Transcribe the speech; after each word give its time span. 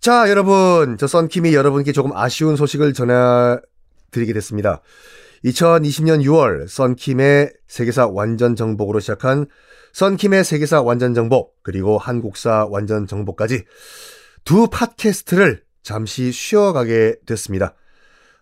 자, 0.00 0.30
여러분. 0.30 0.96
저 0.96 1.06
썬킴이 1.06 1.54
여러분께 1.54 1.92
조금 1.92 2.16
아쉬운 2.16 2.56
소식을 2.56 2.94
전해드리게 2.94 4.32
됐습니다. 4.32 4.80
2020년 5.44 6.24
6월 6.24 6.66
썬킴의 6.68 7.52
세계사 7.68 8.06
완전 8.06 8.56
정복으로 8.56 8.98
시작한 9.00 9.44
썬킴의 9.92 10.44
세계사 10.44 10.80
완전 10.80 11.12
정복 11.12 11.62
그리고 11.62 11.98
한국사 11.98 12.66
완전 12.70 13.06
정복까지 13.06 13.64
두 14.44 14.68
팟캐스트를 14.68 15.64
잠시 15.82 16.32
쉬어가게 16.32 17.16
됐습니다. 17.26 17.74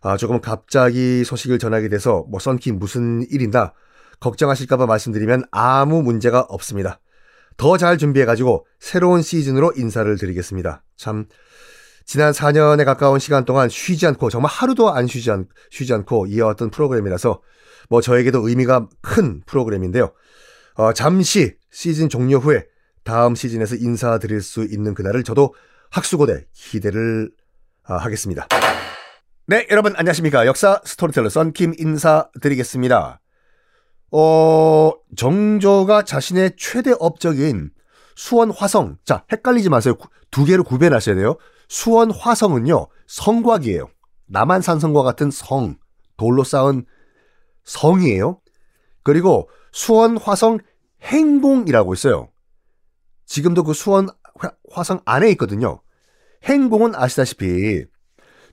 아, 0.00 0.17
조금 0.17 0.41
갑자기 0.41 1.25
소식을 1.25 1.59
전하게 1.59 1.89
돼서 1.89 2.25
뭐 2.28 2.39
썬킴 2.39 2.78
무슨 2.78 3.27
일인다 3.28 3.75
걱정하실까봐 4.20 4.87
말씀드리면 4.87 5.47
아무 5.50 6.03
문제가 6.03 6.39
없습니다. 6.43 7.00
더 7.59 7.77
잘 7.77 7.98
준비해가지고 7.98 8.67
새로운 8.78 9.20
시즌으로 9.20 9.73
인사를 9.77 10.17
드리겠습니다. 10.17 10.84
참 10.97 11.27
지난 12.06 12.33
4년에 12.33 12.87
가까운 12.87 13.19
시간 13.19 13.45
동안 13.45 13.69
쉬지 13.69 14.06
않고 14.06 14.31
정말 14.31 14.50
하루도 14.50 14.91
안 14.91 15.06
쉬지, 15.06 15.31
않, 15.31 15.47
쉬지 15.70 15.92
않고 15.92 16.27
이어왔던 16.27 16.70
프로그램이라서 16.70 17.42
뭐 17.91 18.00
저에게도 18.00 18.48
의미가 18.48 18.89
큰 19.03 19.42
프로그램인데요. 19.45 20.12
어, 20.75 20.92
잠시 20.92 21.56
시즌 21.70 22.09
종료 22.09 22.39
후에 22.39 22.65
다음 23.05 23.34
시즌에서 23.34 23.75
인사드릴 23.75 24.41
수 24.41 24.65
있는 24.65 24.95
그날을 24.95 25.25
저도 25.25 25.53
학수고대 25.91 26.47
기대를 26.53 27.31
아, 27.84 27.97
하겠습니다. 27.97 28.47
네, 29.47 29.67
여러분 29.70 29.95
안녕하십니까. 29.97 30.47
역사 30.47 30.81
스토리텔러 30.84 31.28
썬킴 31.28 31.75
인사드리겠습니다. 31.78 33.20
어, 34.11 34.92
정조가 35.17 36.05
자신의 36.05 36.53
최대 36.56 36.92
업적인 36.98 37.70
수원 38.17 38.50
화성. 38.50 38.98
자, 39.05 39.25
헷갈리지 39.31 39.69
마세요. 39.69 39.95
두 40.31 40.45
개로 40.45 40.65
구별하셔야 40.65 41.15
돼요. 41.15 41.37
수원 41.69 42.11
화성은요, 42.11 42.89
성곽이에요. 43.06 43.89
남한산성과 44.27 45.03
같은 45.03 45.31
성, 45.31 45.77
돌로 46.16 46.44
쌓은 46.44 46.84
성이에요. 47.65 48.41
그리고 49.03 49.49
수원 49.72 50.16
화성 50.16 50.59
행궁이라고 51.03 51.94
있어요. 51.94 52.28
지금도 53.27 53.62
그 53.62 53.72
수원 53.72 54.09
화성 54.71 55.00
안에 55.04 55.31
있거든요. 55.33 55.81
행궁은 56.44 56.94
아시다시피 56.94 57.84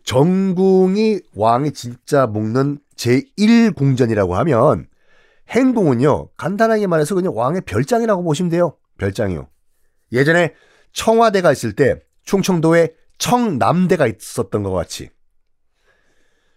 정궁이 0.04 1.22
왕이 1.36 1.72
진짜 1.72 2.28
먹는 2.28 2.80
제1궁전이라고 2.96 4.32
하면 4.32 4.88
행궁은요, 5.50 6.30
간단하게 6.38 6.88
말해서 6.88 7.16
그냥 7.16 7.36
왕의 7.36 7.62
별장이라고 7.62 8.24
보시면 8.24 8.50
돼요. 8.50 8.78
별장이요. 8.98 9.48
예전에 10.12 10.54
청와대가 10.92 11.52
있을 11.52 11.74
때 11.74 12.02
충청도에 12.24 12.94
청남대가 13.18 14.08
있었던 14.08 14.64
것 14.64 14.72
같이 14.72 15.10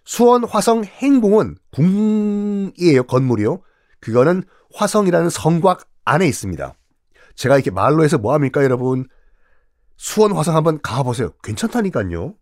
수원 0.05 0.45
화성 0.45 0.85
행궁은 0.85 1.57
궁이에요 1.73 3.03
건물이요. 3.05 3.61
그거는 4.01 4.43
화성이라는 4.75 5.29
성곽 5.29 5.87
안에 6.05 6.27
있습니다. 6.27 6.75
제가 7.35 7.57
이렇게 7.57 7.71
말로 7.71 8.05
해서 8.05 8.17
뭐합니까 8.17 8.65
여러분? 8.65 9.07
수원 9.97 10.33
화성 10.33 10.57
한번 10.57 10.81
가보세요. 10.81 11.33
괜찮다니까요. 11.43 12.35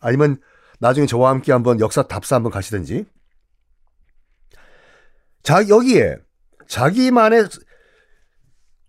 아니면 0.00 0.38
나중에 0.80 1.06
저와 1.06 1.30
함께 1.30 1.52
한번 1.52 1.80
역사 1.80 2.02
답사 2.02 2.36
한번 2.36 2.52
가시든지. 2.52 3.06
자 5.42 5.68
여기에 5.68 6.16
자기만의 6.66 7.48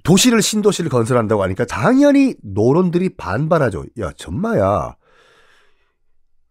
도시를 0.03 0.41
신도시를 0.41 0.89
건설한다고 0.89 1.43
하니까 1.43 1.65
당연히 1.65 2.35
노론들이 2.41 3.15
반발하죠. 3.15 3.85
야, 3.99 4.11
전마야. 4.15 4.95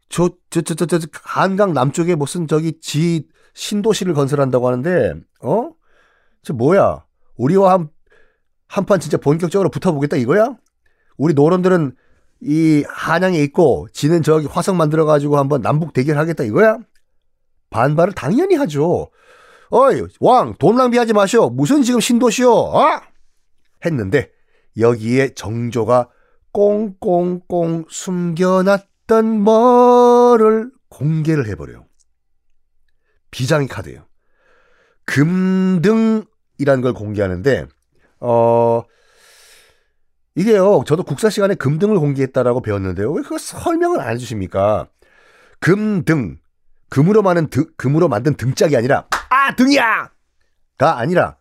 저, 0.09 0.31
저, 0.51 0.63
저, 0.63 0.75
저, 0.75 0.87
저, 0.87 0.99
한강 1.23 1.73
남쪽에 1.73 2.15
무슨 2.15 2.47
저기 2.47 2.81
지 2.81 3.27
신도시를 3.55 4.15
건설한다고 4.15 4.69
하는데, 4.69 5.15
어? 5.43 5.71
저 6.43 6.55
뭐야? 6.55 7.05
우리와 7.37 7.73
한, 7.73 7.91
한판 8.69 9.01
진짜 9.01 9.17
본격적으로 9.17 9.71
붙어보겠다 9.71 10.17
이거야? 10.17 10.57
우리 11.17 11.35
노론들은 11.35 11.97
이 12.41 12.85
한양에 12.89 13.39
있고 13.45 13.89
지는 13.93 14.23
저기 14.23 14.47
화성 14.47 14.77
만들어가지고 14.77 15.37
한번 15.39 15.61
남북 15.61 15.93
대결하겠다 15.93 16.45
이거야? 16.45 16.79
반발을 17.71 18.13
당연히 18.15 18.55
하죠. 18.55 19.11
어이, 19.71 20.03
왕, 20.21 20.55
돈 20.59 20.77
낭비하지 20.77 21.13
마시오. 21.13 21.51
무슨 21.51 21.83
지금 21.83 22.01
신도시요? 22.01 22.51
어? 22.51 23.01
했는데 23.85 24.31
여기에 24.79 25.35
정조가 25.35 26.09
꽁꽁꽁 26.53 27.85
숨겨놨던 27.89 29.41
뭐를 29.41 30.71
공개를 30.89 31.47
해버려요. 31.49 31.87
비장의 33.31 33.69
카드예요. 33.69 34.07
금등이라는 35.05 36.83
걸 36.83 36.93
공개하는데 36.95 37.67
어 38.21 38.83
이게요. 40.35 40.85
저도 40.87 41.03
국사 41.03 41.31
시간에 41.31 41.55
금등을 41.55 41.99
공개했다라고 41.99 42.63
배웠는데요. 42.63 43.13
왜 43.13 43.23
그거 43.23 43.39
설명을 43.39 44.01
안 44.01 44.15
해주십니까? 44.15 44.89
금등 45.61 46.39
금으로 46.91 47.23
만든 47.23 47.49
등, 47.49 47.67
금으로 47.77 48.09
만든 48.09 48.35
등짝이 48.35 48.77
아니라 48.77 49.07
아 49.49 49.55
등이야가 49.57 50.99
아니라 50.99 51.37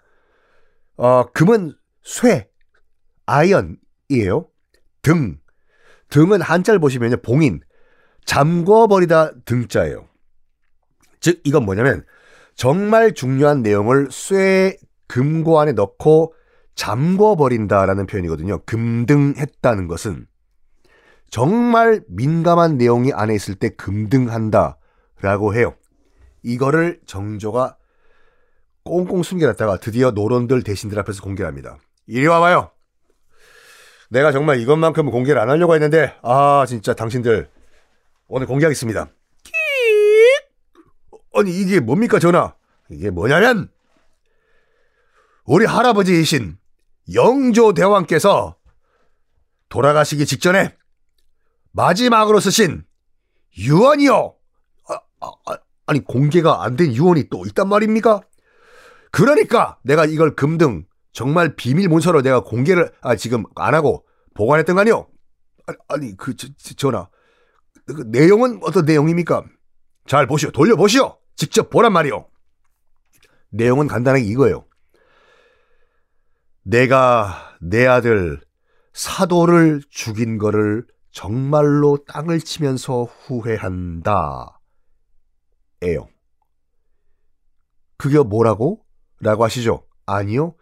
어 0.95 1.25
금은 1.33 1.75
쇠, 2.03 2.49
iron이에요. 3.25 4.47
등. 5.01 5.39
등은 6.09 6.41
한자를 6.41 6.79
보시면요. 6.79 7.17
봉인. 7.17 7.59
잠궈버리다 8.25 9.41
등자예요. 9.43 10.07
즉, 11.19 11.41
이건 11.43 11.65
뭐냐면, 11.65 12.05
정말 12.55 13.13
중요한 13.13 13.61
내용을 13.61 14.07
쇠, 14.09 14.77
금고 15.07 15.59
안에 15.59 15.73
넣고 15.73 16.33
잠궈버린다라는 16.75 18.07
표현이거든요. 18.07 18.63
금등했다는 18.65 19.87
것은. 19.87 20.27
정말 21.29 22.01
민감한 22.07 22.77
내용이 22.77 23.11
안에 23.11 23.35
있을 23.35 23.55
때 23.55 23.69
금등한다 23.69 24.77
라고 25.21 25.53
해요. 25.53 25.75
이거를 26.43 27.01
정조가 27.05 27.77
꽁꽁 28.87 29.23
숨겨놨다가 29.23 29.77
드디어 29.77 30.11
노론들 30.11 30.63
대신들 30.63 30.97
앞에서 30.99 31.21
공개합니다. 31.21 31.77
이리 32.07 32.25
와봐요. 32.27 32.71
내가 34.09 34.31
정말 34.31 34.59
이것만큼은 34.59 35.11
공개를 35.11 35.39
안 35.41 35.49
하려고 35.49 35.73
했는데, 35.73 36.15
아, 36.23 36.65
진짜 36.67 36.93
당신들, 36.93 37.49
오늘 38.27 38.47
공개하겠습니다. 38.47 39.09
아니, 41.35 41.51
이게 41.51 41.79
뭡니까, 41.79 42.17
전하? 42.19 42.55
이게 42.89 43.09
뭐냐면, 43.09 43.69
우리 45.43 45.65
할아버지이신 45.65 46.57
영조 47.13 47.73
대왕께서 47.73 48.55
돌아가시기 49.69 50.25
직전에 50.25 50.75
마지막으로 51.71 52.39
쓰신 52.39 52.83
유언이요. 53.57 54.35
아, 54.89 54.93
아, 55.21 55.31
아 55.45 55.57
아니, 55.85 56.03
공개가 56.03 56.63
안 56.63 56.75
된 56.75 56.93
유언이 56.93 57.29
또 57.29 57.45
있단 57.45 57.69
말입니까? 57.69 58.21
그러니까 59.17 59.79
내가 59.81 60.05
이걸 60.05 60.35
금등 60.35 60.85
정말 61.11 61.55
비밀 61.55 61.89
문서로 61.89 62.21
내가 62.21 62.43
공개를 62.43 62.91
아 63.01 63.15
지금 63.15 63.45
안 63.55 63.73
하고 63.73 64.05
보관했던 64.35 64.75
거 64.75 64.81
아니요? 64.81 65.07
아니, 65.65 65.77
아니 65.87 66.17
그 66.17 66.35
저, 66.35 66.47
전화 66.75 67.09
그 67.87 68.03
내용은 68.05 68.59
어떤 68.61 68.85
내용입니까? 68.85 69.43
잘 70.05 70.27
보시오. 70.27 70.51
돌려보시오. 70.51 71.17
직접 71.35 71.71
보란 71.71 71.93
말이오. 71.93 72.29
내용은 73.49 73.87
간단하게 73.87 74.23
이거예요. 74.25 74.67
내가 76.61 77.57
내 77.59 77.87
아들 77.87 78.39
사도를 78.93 79.81
죽인 79.89 80.37
거를 80.37 80.85
정말로 81.09 81.97
땅을 82.07 82.39
치면서 82.39 83.05
후회한다. 83.05 84.59
에요. 85.81 86.07
그게 87.97 88.19
뭐라고? 88.19 88.86
라고 89.19 89.43
하시죠? 89.43 89.83
아니요. 90.05 90.55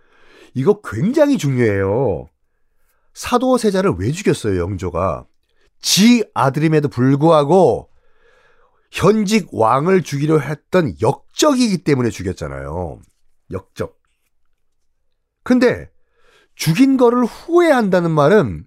이거 0.53 0.81
굉장히 0.81 1.37
중요해요. 1.37 2.27
사도 3.13 3.57
세자를 3.57 3.95
왜 3.97 4.11
죽였어요, 4.11 4.59
영조가? 4.59 5.25
지 5.81 6.23
아들임에도 6.33 6.87
불구하고 6.89 7.89
현직 8.91 9.49
왕을 9.51 10.03
죽이려 10.03 10.39
했던 10.39 10.95
역적이기 11.01 11.83
때문에 11.83 12.09
죽였잖아요. 12.09 12.99
역적. 13.51 13.97
근데 15.43 15.89
죽인 16.55 16.97
거를 16.97 17.25
후회한다는 17.25 18.11
말은 18.11 18.65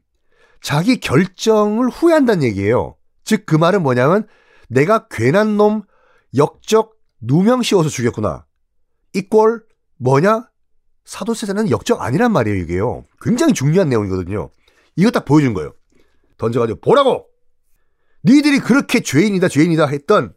자기 0.62 1.00
결정을 1.00 1.88
후회한다는 1.88 2.43
얘기예요. 2.43 2.96
즉 3.25 3.46
그 3.46 3.56
말은 3.56 3.82
뭐냐면 3.82 4.26
내가 4.69 5.08
괜한 5.08 5.56
놈 5.56 5.82
역적 6.37 6.94
누명 7.20 7.62
씌워서 7.62 7.88
죽였구나. 7.88 8.46
이꼴 9.14 9.64
뭐냐? 9.98 10.48
사도세자는 11.04 11.70
역적 11.70 12.00
아니란 12.02 12.32
말이에요, 12.32 12.58
이게요. 12.62 13.04
굉장히 13.20 13.52
중요한 13.54 13.88
내용이거든요. 13.88 14.50
이거 14.96 15.10
딱 15.10 15.24
보여준 15.24 15.54
거예요. 15.54 15.72
던져가지고 16.36 16.80
보라고! 16.80 17.26
니들이 18.24 18.58
그렇게 18.60 19.00
죄인이다, 19.00 19.48
죄인이다 19.48 19.86
했던 19.86 20.34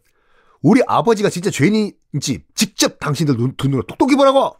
우리 0.62 0.80
아버지가 0.86 1.28
진짜 1.30 1.50
죄인인지 1.50 2.44
직접 2.54 2.98
당신들 2.98 3.36
눈, 3.36 3.54
눈으로 3.62 3.82
똑똑히 3.82 4.16
보라고! 4.16 4.56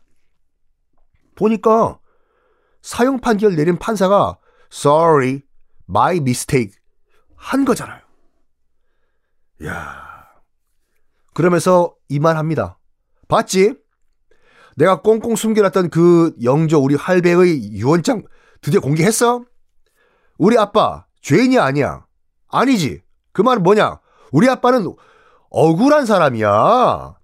보니까 1.34 1.98
사형 2.82 3.20
판결 3.20 3.54
내린 3.56 3.78
판사가 3.78 4.38
sorry, 4.72 5.42
my 5.88 6.16
mistake 6.18 6.74
한 7.36 7.64
거잖아요. 7.64 8.02
야 9.64 10.26
그러면서 11.34 11.94
이 12.08 12.18
말 12.18 12.36
합니다. 12.36 12.78
봤지? 13.28 13.74
내가 14.76 15.00
꽁꽁 15.02 15.36
숨겨놨던 15.36 15.90
그 15.90 16.34
영조 16.42 16.78
우리 16.78 16.94
할배의 16.94 17.72
유언장 17.72 18.22
드디어 18.60 18.80
공개했어? 18.80 19.44
우리 20.38 20.58
아빠 20.58 21.06
죄인이 21.20 21.58
아니야. 21.58 22.06
아니지. 22.48 23.02
그 23.32 23.42
말은 23.42 23.62
뭐냐? 23.62 24.00
우리 24.32 24.48
아빠는 24.48 24.94
억울한 25.50 26.06
사람이야. 26.06 27.14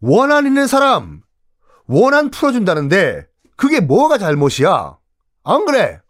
원한 0.00 0.46
있는 0.46 0.66
사람. 0.66 1.22
원한 1.86 2.30
풀어준다는데 2.30 3.26
그게 3.56 3.80
뭐가 3.80 4.18
잘못이야? 4.18 4.98
안 5.44 5.64
그래? 5.64 6.00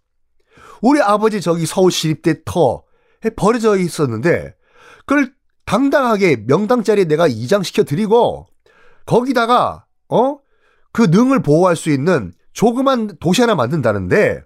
우리 0.82 1.00
아버지 1.00 1.40
저기 1.40 1.66
서울시립대 1.66 2.44
터에 2.44 3.30
버려져 3.36 3.76
있었는데 3.76 4.54
그걸 5.06 5.32
당당하게 5.64 6.44
명당 6.46 6.82
자리에 6.82 7.04
내가 7.04 7.26
이장시켜 7.26 7.84
드리고 7.84 8.46
거기다가 9.06 9.86
어? 10.08 10.38
그 10.98 11.04
능을 11.04 11.42
보호할 11.42 11.76
수 11.76 11.90
있는 11.90 12.32
조그만 12.52 13.16
도시 13.20 13.40
하나 13.40 13.54
만든다는데 13.54 14.42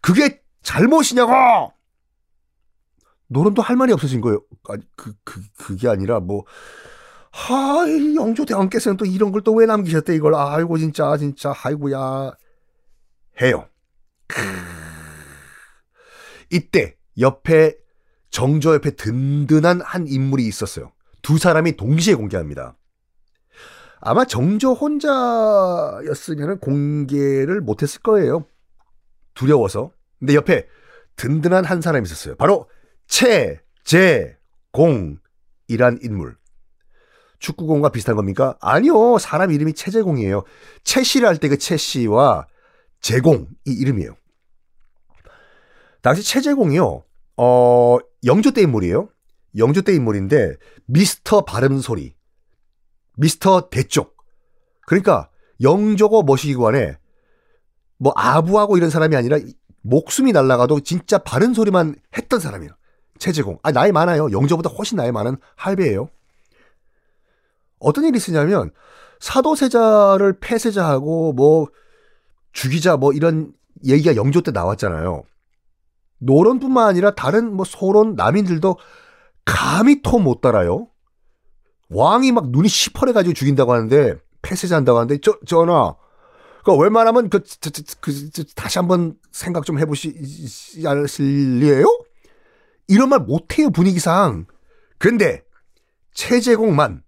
그게 0.00 0.40
잘못이냐고! 0.62 1.70
노론도 3.26 3.60
할 3.60 3.76
말이 3.76 3.92
없어진 3.92 4.22
거예요. 4.22 4.40
아니, 4.70 4.82
그, 4.96 5.12
그, 5.22 5.42
그게 5.58 5.86
아니라 5.86 6.18
뭐, 6.20 6.46
하, 7.30 7.86
이 7.86 8.16
영조 8.16 8.46
대왕께서는 8.46 8.96
또 8.96 9.04
이런 9.04 9.32
걸 9.32 9.42
또 9.42 9.52
왜 9.52 9.66
남기셨대, 9.66 10.14
이걸. 10.14 10.34
아이고, 10.34 10.78
진짜, 10.78 11.14
진짜, 11.18 11.52
아이고야. 11.62 12.32
해요. 13.42 13.68
크... 14.28 14.40
이때 16.50 16.96
옆에 17.18 17.76
정조 18.30 18.72
옆에 18.76 18.92
든든한 18.92 19.82
한 19.82 20.06
인물이 20.08 20.46
있었어요. 20.46 20.92
두 21.20 21.36
사람이 21.36 21.76
동시에 21.76 22.14
공개합니다. 22.14 22.78
아마 24.00 24.24
정조 24.24 24.74
혼자였으면 24.74 26.60
공개를 26.60 27.60
못했을 27.60 28.00
거예요. 28.02 28.46
두려워서. 29.34 29.92
근데 30.18 30.34
옆에 30.34 30.66
든든한 31.16 31.64
한 31.64 31.80
사람이 31.80 32.04
있었어요. 32.04 32.36
바로 32.36 32.68
최재공이란 33.06 35.18
인물. 36.02 36.36
축구공과 37.38 37.90
비슷한 37.90 38.16
겁니까? 38.16 38.56
아니요. 38.60 39.18
사람 39.18 39.50
이름이 39.50 39.74
최재공이에요. 39.74 40.44
최씨를 40.84 41.28
할 41.28 41.36
때그 41.36 41.58
최씨와 41.58 42.46
제공 43.00 43.46
이 43.66 43.72
이름이에요. 43.72 44.16
당시 46.02 46.22
최재공이요. 46.22 47.04
어, 47.36 47.98
영조 48.24 48.52
때 48.52 48.62
인물이에요. 48.62 49.08
영조 49.56 49.82
때 49.82 49.94
인물인데 49.94 50.56
미스터 50.86 51.44
발음 51.44 51.80
소리. 51.80 52.15
미스터 53.16 53.68
대쪽. 53.68 54.16
그러니까 54.86 55.28
영조고 55.60 56.22
뭐시기고 56.22 56.68
안에 56.68 56.96
뭐 57.98 58.12
아부하고 58.16 58.76
이런 58.76 58.90
사람이 58.90 59.16
아니라 59.16 59.38
목숨이 59.82 60.32
날라가도 60.32 60.80
진짜 60.80 61.18
바른 61.18 61.54
소리만 61.54 61.96
했던 62.16 62.40
사람이에요. 62.40 62.72
최재공. 63.18 63.58
아, 63.62 63.72
나이 63.72 63.92
많아요. 63.92 64.30
영조보다 64.30 64.70
훨씬 64.70 64.96
나이 64.96 65.10
많은 65.12 65.36
할배예요. 65.56 66.08
어떤 67.78 68.04
일이 68.04 68.16
있으냐면 68.16 68.70
사도세자를 69.20 70.38
폐세자하고 70.40 71.32
뭐 71.32 71.68
죽이자 72.52 72.96
뭐 72.96 73.12
이런 73.12 73.52
얘기가 73.84 74.16
영조 74.16 74.42
때 74.42 74.50
나왔잖아요. 74.50 75.24
노론뿐만 76.18 76.86
아니라 76.88 77.14
다른 77.14 77.52
뭐 77.52 77.64
소론 77.64 78.14
남인들도 78.14 78.78
감히 79.44 80.02
토못 80.02 80.40
달아요. 80.40 80.88
왕이 81.88 82.32
막 82.32 82.50
눈이 82.50 82.68
시퍼래가지고 82.68 83.34
죽인다고 83.34 83.72
하는데 83.72 84.16
폐쇄자 84.42 84.76
한다고 84.76 84.98
하는데 84.98 85.18
저 85.22 85.38
전하 85.46 85.94
그 86.64 86.74
웬만하면 86.76 87.30
그, 87.30 87.40
그, 87.60 87.70
그, 88.00 88.30
그 88.34 88.44
다시 88.54 88.78
한번 88.78 89.14
생각 89.30 89.64
좀 89.64 89.78
해보시지 89.78 90.86
않으실래요? 90.86 91.86
이런 92.88 93.08
말 93.08 93.20
못해요 93.20 93.70
분위기상. 93.70 94.46
근데 94.98 95.42
채제공만 96.12 97.02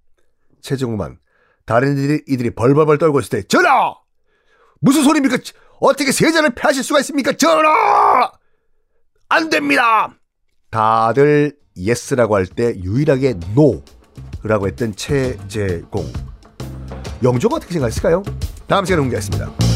채제공만 0.61 1.19
다른 1.65 1.99
이들이, 1.99 2.23
이들이 2.29 2.51
벌벌벌 2.55 2.99
떨고 2.99 3.21
있을 3.21 3.31
때 3.41 3.43
전하 3.49 3.95
무슨 4.81 5.03
소리입니까? 5.03 5.39
어떻게 5.81 6.13
세자를 6.13 6.55
폐하실 6.55 6.83
수가 6.85 7.01
있습니까? 7.01 7.33
전하 7.33 8.31
안 9.29 9.51
됩니다. 9.51 10.15
다들 10.71 11.57
yes라고 11.77 12.37
할 12.37 12.47
때 12.47 12.75
유일하게 12.77 13.35
no 13.55 13.83
라고 14.43 14.67
했던 14.67 14.95
채제공. 14.95 16.11
영조가 17.23 17.57
어떻게 17.57 17.73
생각했을까요? 17.73 18.23
다음 18.67 18.85
시간에 18.85 19.01
공개하겠습니다. 19.01 19.68